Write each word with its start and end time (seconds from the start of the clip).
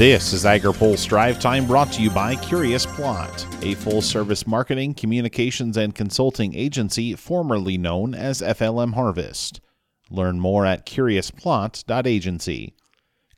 This 0.00 0.32
is 0.32 0.44
AgriPulse 0.44 1.06
Drive 1.06 1.38
Time 1.38 1.66
brought 1.66 1.92
to 1.92 2.02
you 2.02 2.08
by 2.08 2.34
Curious 2.34 2.86
Plot, 2.86 3.46
a 3.60 3.74
full 3.74 4.00
service 4.00 4.46
marketing, 4.46 4.94
communications, 4.94 5.76
and 5.76 5.94
consulting 5.94 6.54
agency 6.54 7.14
formerly 7.14 7.76
known 7.76 8.14
as 8.14 8.40
FLM 8.40 8.94
Harvest. 8.94 9.60
Learn 10.08 10.40
more 10.40 10.64
at 10.64 10.86
curiousplot.agency. 10.86 12.72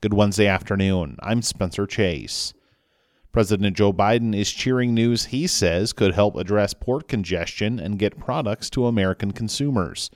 Good 0.00 0.14
Wednesday 0.14 0.46
afternoon. 0.46 1.16
I'm 1.20 1.42
Spencer 1.42 1.84
Chase. 1.84 2.54
President 3.32 3.76
Joe 3.76 3.92
Biden 3.92 4.32
is 4.32 4.52
cheering 4.52 4.94
news 4.94 5.24
he 5.24 5.48
says 5.48 5.92
could 5.92 6.14
help 6.14 6.36
address 6.36 6.74
port 6.74 7.08
congestion 7.08 7.80
and 7.80 7.98
get 7.98 8.20
products 8.20 8.70
to 8.70 8.86
American 8.86 9.32
consumers. 9.32 10.10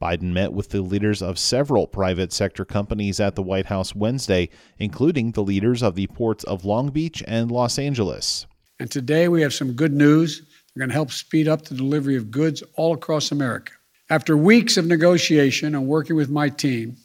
Biden 0.00 0.32
met 0.32 0.52
with 0.52 0.70
the 0.70 0.80
leaders 0.80 1.22
of 1.22 1.38
several 1.38 1.86
private 1.86 2.32
sector 2.32 2.64
companies 2.64 3.18
at 3.18 3.34
the 3.34 3.42
White 3.42 3.66
House 3.66 3.94
Wednesday, 3.94 4.48
including 4.78 5.32
the 5.32 5.42
leaders 5.42 5.82
of 5.82 5.94
the 5.94 6.06
ports 6.06 6.44
of 6.44 6.64
Long 6.64 6.90
Beach 6.90 7.22
and 7.26 7.50
Los 7.50 7.78
Angeles. 7.78 8.46
And 8.78 8.90
today 8.90 9.28
we 9.28 9.42
have 9.42 9.52
some 9.52 9.72
good 9.72 9.92
news. 9.92 10.40
They're 10.74 10.80
going 10.82 10.90
to 10.90 10.94
help 10.94 11.10
speed 11.10 11.48
up 11.48 11.64
the 11.64 11.74
delivery 11.74 12.16
of 12.16 12.30
goods 12.30 12.62
all 12.76 12.94
across 12.94 13.32
America. 13.32 13.72
After 14.10 14.36
weeks 14.36 14.76
of 14.76 14.86
negotiation 14.86 15.74
and 15.74 15.86
working 15.86 16.16
with 16.16 16.30
my 16.30 16.48
team 16.48 16.96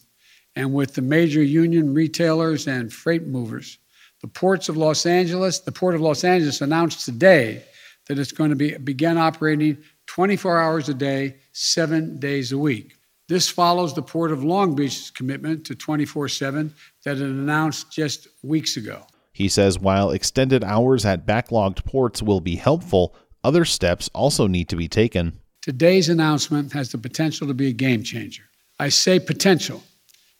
and 0.55 0.73
with 0.73 0.93
the 0.93 1.01
major 1.01 1.41
union 1.41 1.93
retailers 1.93 2.67
and 2.67 2.93
freight 2.93 3.25
movers, 3.25 3.79
the 4.21 4.27
ports 4.27 4.69
of 4.69 4.77
Los 4.77 5.05
Angeles, 5.05 5.59
the 5.59 5.71
Port 5.71 5.95
of 5.95 6.01
Los 6.01 6.23
Angeles 6.23 6.61
announced 6.61 7.05
today 7.05 7.63
that 8.07 8.19
it's 8.19 8.31
going 8.31 8.51
to 8.51 8.55
be 8.55 8.77
begin 8.77 9.17
operating 9.17 9.77
24 10.13 10.59
hours 10.59 10.89
a 10.89 10.93
day, 10.93 11.37
7 11.53 12.19
days 12.19 12.51
a 12.51 12.57
week. 12.57 12.93
This 13.29 13.49
follows 13.49 13.95
the 13.95 14.03
Port 14.03 14.31
of 14.31 14.43
Long 14.43 14.75
Beach's 14.75 15.09
commitment 15.09 15.65
to 15.65 15.73
24/7 15.73 16.71
that 17.03 17.17
it 17.17 17.23
announced 17.23 17.91
just 17.91 18.27
weeks 18.43 18.77
ago. 18.77 19.07
He 19.31 19.49
says 19.49 19.79
while 19.79 20.11
extended 20.11 20.63
hours 20.63 21.03
at 21.03 21.25
backlogged 21.25 21.83
ports 21.85 22.21
will 22.21 22.41
be 22.41 22.57
helpful, 22.57 23.15
other 23.43 23.65
steps 23.65 24.07
also 24.13 24.45
need 24.45 24.69
to 24.69 24.75
be 24.75 24.87
taken. 24.87 25.39
Today's 25.63 26.09
announcement 26.09 26.73
has 26.73 26.91
the 26.91 26.99
potential 26.99 27.47
to 27.47 27.55
be 27.55 27.69
a 27.69 27.73
game 27.73 28.03
changer. 28.03 28.43
I 28.79 28.89
say 28.89 29.19
potential 29.19 29.81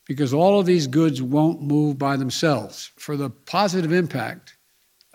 because 0.06 0.36
all 0.36 0.60
of 0.60 0.68
these 0.68 0.86
goods 0.86 1.20
won't 1.20 1.64
move 1.64 1.98
by 1.98 2.16
themselves. 2.16 2.92
For 2.98 3.18
the 3.18 3.32
positive 3.32 3.92
impact 3.92 4.54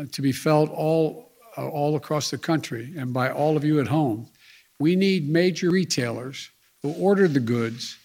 uh, 0.00 0.06
to 0.10 0.20
be 0.20 0.32
felt 0.32 0.68
all, 0.70 1.30
uh, 1.56 1.68
all 1.68 1.94
across 1.94 2.30
the 2.32 2.38
country 2.38 2.92
and 2.96 3.12
by 3.12 3.30
all 3.30 3.56
of 3.56 3.62
you 3.62 3.78
at 3.78 3.86
home, 3.86 4.26
we 4.78 4.96
need 4.96 5.28
major 5.28 5.70
retailers 5.70 6.50
who 6.82 6.92
order 6.92 7.28
the 7.28 7.40
goods 7.40 7.96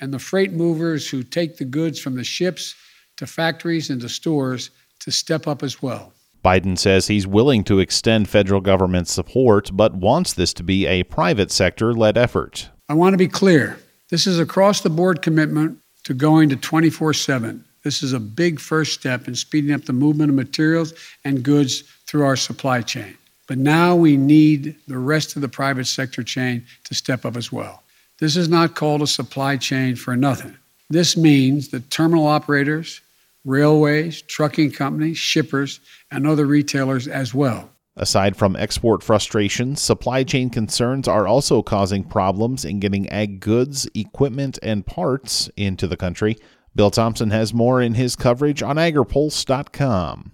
and 0.00 0.12
the 0.12 0.18
freight 0.18 0.52
movers 0.52 1.08
who 1.08 1.22
take 1.22 1.56
the 1.56 1.64
goods 1.64 2.00
from 2.00 2.16
the 2.16 2.24
ships 2.24 2.74
to 3.16 3.26
factories 3.26 3.90
and 3.90 4.00
to 4.00 4.08
stores 4.08 4.70
to 5.00 5.12
step 5.12 5.46
up 5.46 5.62
as 5.62 5.82
well. 5.82 6.12
Biden 6.44 6.76
says 6.76 7.06
he's 7.06 7.26
willing 7.26 7.62
to 7.64 7.78
extend 7.78 8.28
federal 8.28 8.60
government 8.60 9.06
support, 9.06 9.70
but 9.72 9.94
wants 9.94 10.32
this 10.32 10.52
to 10.54 10.64
be 10.64 10.86
a 10.86 11.04
private 11.04 11.52
sector 11.52 11.92
led 11.92 12.18
effort. 12.18 12.68
I 12.88 12.94
want 12.94 13.12
to 13.12 13.18
be 13.18 13.28
clear 13.28 13.78
this 14.10 14.26
is 14.26 14.40
across 14.40 14.80
the 14.80 14.90
board 14.90 15.22
commitment 15.22 15.78
to 16.04 16.14
going 16.14 16.48
to 16.48 16.56
24 16.56 17.14
7. 17.14 17.64
This 17.84 18.02
is 18.02 18.12
a 18.12 18.20
big 18.20 18.60
first 18.60 18.92
step 18.92 19.28
in 19.28 19.34
speeding 19.34 19.72
up 19.72 19.84
the 19.84 19.92
movement 19.92 20.30
of 20.30 20.36
materials 20.36 20.94
and 21.24 21.42
goods 21.42 21.82
through 22.06 22.24
our 22.24 22.36
supply 22.36 22.82
chain. 22.82 23.16
But 23.48 23.58
now 23.58 23.96
we 23.96 24.16
need 24.16 24.76
the 24.86 24.98
rest 24.98 25.36
of 25.36 25.42
the 25.42 25.48
private 25.48 25.86
sector 25.86 26.22
chain 26.22 26.64
to 26.84 26.94
step 26.94 27.24
up 27.24 27.36
as 27.36 27.52
well. 27.52 27.82
This 28.18 28.36
is 28.36 28.48
not 28.48 28.76
called 28.76 29.02
a 29.02 29.06
supply 29.06 29.56
chain 29.56 29.96
for 29.96 30.16
nothing. 30.16 30.56
This 30.90 31.16
means 31.16 31.68
that 31.68 31.90
terminal 31.90 32.26
operators, 32.26 33.00
railways, 33.44 34.22
trucking 34.22 34.72
companies, 34.72 35.18
shippers, 35.18 35.80
and 36.10 36.26
other 36.26 36.46
retailers 36.46 37.08
as 37.08 37.34
well 37.34 37.72
Aside 37.96 38.36
from 38.36 38.56
export 38.56 39.02
frustrations, 39.02 39.82
supply 39.82 40.24
chain 40.24 40.48
concerns 40.48 41.06
are 41.06 41.26
also 41.26 41.62
causing 41.62 42.04
problems 42.04 42.64
in 42.64 42.80
getting 42.80 43.08
ag 43.10 43.38
goods, 43.40 43.86
equipment, 43.94 44.58
and 44.62 44.86
parts 44.86 45.50
into 45.58 45.86
the 45.86 45.96
country. 45.96 46.38
Bill 46.74 46.90
Tomson 46.90 47.30
has 47.30 47.52
more 47.52 47.82
in 47.82 47.94
his 47.94 48.16
coverage 48.16 48.62
on 48.62 48.76
agripulse.com. 48.76 50.32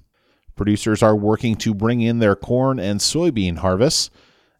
Producers 0.59 1.05
are 1.05 1.15
working 1.15 1.55
to 1.55 1.73
bring 1.73 2.01
in 2.01 2.19
their 2.19 2.35
corn 2.35 2.81
and 2.81 2.99
soybean 2.99 3.59
harvests. 3.59 4.11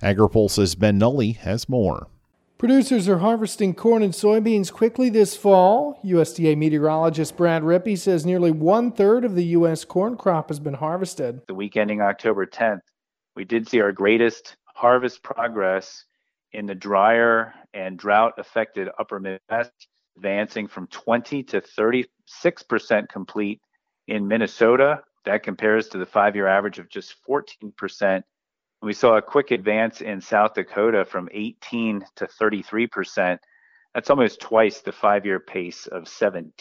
AgriPulse's 0.01 0.77
Ben 0.77 0.97
Nuelle 0.97 1.35
has 1.41 1.69
more. 1.69 2.07
Producers 2.57 3.09
are 3.09 3.19
harvesting 3.19 3.75
corn 3.75 4.05
and 4.05 4.13
soybeans 4.13 4.73
quickly 4.73 5.11
this 5.11 5.37
fall. 5.37 5.99
USDA 6.05 6.57
meteorologist 6.57 7.37
Brad 7.37 7.63
Rippey 7.63 7.99
says 7.99 8.25
nearly 8.25 8.53
one 8.53 8.93
third 8.93 9.25
of 9.25 9.35
the 9.35 9.47
U.S. 9.47 9.85
corn 9.85 10.17
crop 10.17 10.51
has 10.51 10.61
been 10.61 10.75
harvested. 10.75 11.43
The 11.49 11.55
week 11.55 11.77
ending 11.77 12.01
October 12.01 12.47
10th, 12.47 12.83
we 13.35 13.45
did 13.45 13.69
see 13.69 13.81
our 13.81 13.91
greatest 13.91 14.57
harvest 14.67 15.25
progress 15.25 16.05
in 16.53 16.67
the 16.67 16.77
drier 16.77 17.53
and 17.75 17.99
drought 17.99 18.35
affected 18.39 18.89
upper 19.01 19.19
Midwest, 19.19 19.73
advancing 20.17 20.69
from 20.69 20.87
20 20.87 21.43
to 21.43 21.61
36% 21.61 22.07
complete 23.09 23.61
in 24.07 24.29
Minnesota. 24.29 25.01
That 25.29 25.43
compares 25.43 25.89
to 25.89 25.99
the 25.99 26.07
five 26.07 26.35
year 26.35 26.47
average 26.47 26.79
of 26.79 26.89
just 26.89 27.15
14% 27.29 28.23
we 28.81 28.93
saw 28.93 29.17
a 29.17 29.23
quick 29.23 29.51
advance 29.51 30.01
in 30.01 30.21
South 30.21 30.55
Dakota 30.55 31.05
from 31.05 31.29
18 31.33 32.05
to 32.17 32.27
33 32.27 32.87
percent. 32.87 33.41
That's 33.95 34.11
almost 34.11 34.41
twice 34.41 34.81
the 34.81 34.93
five 34.93 35.27
year 35.27 35.41
pace 35.41 35.87
of 35.89 36.05
17%. 36.05 36.53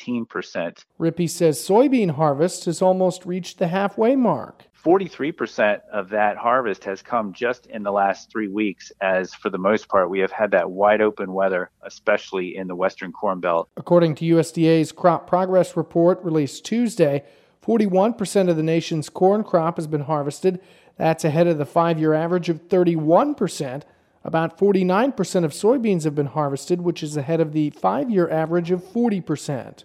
Rippey 1.00 1.30
says 1.30 1.60
soybean 1.60 2.12
harvest 2.12 2.66
has 2.66 2.82
almost 2.82 3.26
reached 3.26 3.60
the 3.60 3.68
halfway 3.68 4.16
mark. 4.16 4.64
43% 4.84 5.82
of 5.92 6.10
that 6.10 6.38
harvest 6.38 6.84
has 6.86 7.02
come 7.02 7.34
just 7.34 7.68
in 7.68 7.84
the 7.84 7.92
last 7.92 8.32
three 8.32 8.48
weeks, 8.48 8.92
as 9.02 9.34
for 9.34 9.50
the 9.50 9.58
most 9.58 9.90
part, 9.90 10.10
we 10.10 10.20
have 10.20 10.32
had 10.32 10.52
that 10.52 10.72
wide 10.72 11.02
open 11.02 11.34
weather, 11.34 11.70
especially 11.84 12.56
in 12.56 12.68
the 12.68 12.76
western 12.76 13.12
corn 13.12 13.40
belt. 13.40 13.70
According 13.76 14.16
to 14.16 14.26
USDA's 14.26 14.92
crop 14.92 15.28
progress 15.28 15.76
report 15.76 16.24
released 16.24 16.64
Tuesday, 16.64 17.24
41% 17.68 18.50
of 18.50 18.56
the 18.56 18.64
nation's 18.64 19.10
corn 19.10 19.44
crop 19.44 19.76
has 19.76 19.88
been 19.88 20.02
harvested. 20.02 20.62
That's 20.96 21.26
ahead 21.26 21.48
of 21.48 21.58
the 21.58 21.66
five 21.66 22.00
year 22.00 22.14
average 22.14 22.48
of 22.50 22.68
31%. 22.70 23.84
About 24.24 24.58
49% 24.58 25.44
of 25.44 25.52
soybeans 25.52 26.04
have 26.04 26.16
been 26.16 26.28
harvested, 26.28 26.82
which 26.82 27.04
is 27.04 27.18
ahead 27.18 27.42
of 27.42 27.54
the 27.54 27.70
five 27.72 28.10
year 28.10 28.30
average 28.30 28.72
of 28.72 28.82
40%. 28.84 29.84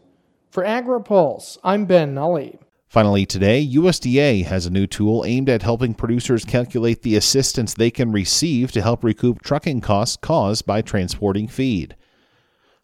For 0.51 0.63
AgriPulse, 0.63 1.59
I'm 1.65 1.87
Ben 1.87 2.15
Nuelle. 2.15 2.59
Finally, 2.89 3.25
today, 3.25 3.67
USDA 3.67 4.45
has 4.45 4.67
a 4.67 4.71
new 4.71 4.87
tool 4.87 5.25
aimed 5.27 5.49
at 5.49 5.63
helping 5.63 5.95
producers 5.95 6.45
calculate 6.45 7.03
the 7.03 7.17
assistance 7.17 7.73
they 7.73 7.91
can 7.91 8.13
receive 8.13 8.71
to 8.73 8.83
help 8.83 9.03
recoup 9.03 9.43
trucking 9.43 9.81
costs 9.81 10.17
caused 10.17 10.67
by 10.67 10.83
transporting 10.83 11.49
feed. 11.49 11.97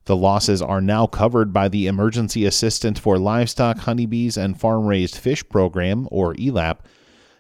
The 0.09 0.17
losses 0.17 0.63
are 0.63 0.81
now 0.81 1.07
covered 1.07 1.53
by 1.53 1.69
the 1.69 1.87
Emergency 1.87 2.47
Assistance 2.47 2.99
for 2.99 3.19
Livestock, 3.19 3.81
Honeybees, 3.81 4.39
and 4.39 4.59
Farm 4.59 4.87
Raised 4.87 5.19
Fish 5.19 5.47
Program, 5.51 6.09
or 6.11 6.35
ELAP, 6.37 6.79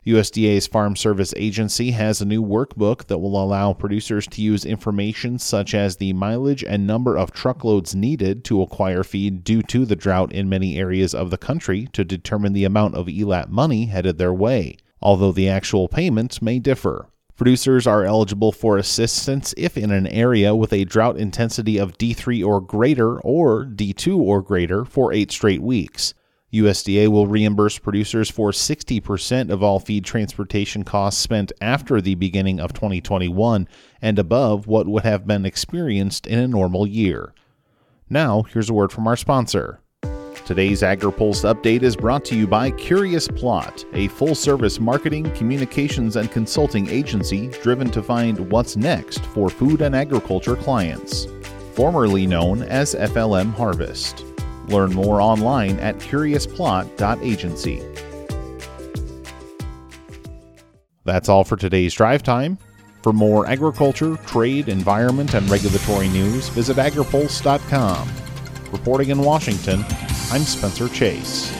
USDA's 0.07 0.67
Farm 0.67 0.95
Service 0.95 1.33
Agency 1.39 1.93
has 1.93 2.21
a 2.21 2.27
new 2.27 2.45
workbook 2.45 3.07
that 3.07 3.21
will 3.21 3.43
allow 3.43 3.73
producers 3.73 4.27
to 4.27 4.43
use 4.43 4.67
information 4.67 5.39
such 5.39 5.73
as 5.73 5.97
the 5.97 6.13
mileage 6.13 6.63
and 6.63 6.87
number 6.87 7.17
of 7.17 7.33
truckloads 7.33 7.95
needed 7.95 8.45
to 8.45 8.61
acquire 8.61 9.03
feed 9.03 9.45
due 9.45 9.63
to 9.63 9.87
the 9.87 9.97
drought 9.97 10.31
in 10.35 10.51
many 10.51 10.77
areas 10.77 11.15
of 11.15 11.31
the 11.31 11.39
country 11.39 11.89
to 11.95 12.05
determine 12.05 12.53
the 12.53 12.65
amount 12.65 12.95
of 12.95 13.09
ELAP 13.09 13.49
money 13.49 13.87
headed 13.87 14.19
their 14.19 14.35
way, 14.35 14.77
although 15.01 15.33
the 15.33 15.49
actual 15.49 15.89
payments 15.89 16.43
may 16.43 16.59
differ. 16.59 17.09
Producers 17.39 17.87
are 17.87 18.05
eligible 18.05 18.51
for 18.51 18.77
assistance 18.79 19.55
if 19.57 19.77
in 19.77 19.93
an 19.93 20.09
area 20.09 20.57
with 20.57 20.73
a 20.73 20.85
drought 20.85 21.17
intensity 21.17 21.79
of 21.79 21.97
D3 21.97 22.45
or 22.45 22.61
greater 22.61 23.21
or 23.21 23.65
D2 23.65 24.19
or 24.19 24.43
greater 24.43 24.85
for 24.85 25.13
eight 25.13 25.31
straight 25.31 25.63
weeks. 25.63 26.15
USDA 26.53 27.07
will 27.07 27.29
reimburse 27.29 27.79
producers 27.79 28.29
for 28.29 28.51
60% 28.51 29.51
of 29.51 29.63
all 29.63 29.79
feed 29.79 30.05
transportation 30.05 30.83
costs 30.83 31.23
spent 31.23 31.53
after 31.61 32.01
the 32.01 32.17
beginning 32.17 32.59
of 32.59 32.73
2021 32.73 33.69
and 34.03 34.19
above 34.19 34.67
what 34.67 34.89
would 34.89 35.05
have 35.05 35.25
been 35.25 35.47
experienced 35.47 36.27
in 36.27 36.41
a 36.41 36.49
normal 36.49 36.89
year. 36.89 37.33
Now, 38.11 38.43
here's 38.43 38.69
a 38.69 38.75
word 38.75 38.91
from 38.91 39.07
our 39.07 39.17
sponsor. 39.17 39.81
Today's 40.49 40.81
AgriPulse 40.81 41.45
update 41.45 41.83
is 41.83 41.95
brought 41.95 42.25
to 42.25 42.35
you 42.35 42.47
by 42.47 42.71
Curious 42.71 43.29
Plot, 43.29 43.85
a 43.93 44.09
full 44.09 44.35
service 44.35 44.81
marketing, 44.81 45.31
communications, 45.33 46.17
and 46.17 46.33
consulting 46.33 46.89
agency 46.89 47.49
driven 47.49 47.91
to 47.91 48.03
find 48.03 48.51
what's 48.51 48.75
next 48.75 49.27
for 49.27 49.51
food 49.51 49.83
and 49.83 49.95
agriculture 49.95 50.57
clients. 50.57 51.27
Formerly 51.75 52.27
known 52.27 52.63
as 52.63 52.95
FLM 52.95 53.53
Harvest. 53.53 54.25
Learn 54.69 54.95
more 54.95 55.21
online 55.21 55.79
at 55.81 55.99
curiousplot.agency. 55.99 57.83
That's 61.05 61.29
all 61.29 61.45
for 61.45 61.57
today's 61.57 61.93
drive 61.93 62.23
time. 62.23 62.57
For 63.03 63.13
more 63.13 63.47
agriculture, 63.47 64.17
trade, 64.25 64.71
environment, 64.71 65.35
and 65.35 65.47
regulatory 65.51 66.09
news, 66.09 66.49
visit 66.49 66.79
agripulse.com. 66.79 68.09
Reporting 68.73 69.11
in 69.11 69.19
Washington, 69.21 69.85
I'm 70.31 70.43
Spencer 70.43 70.91
Chase. 70.91 71.58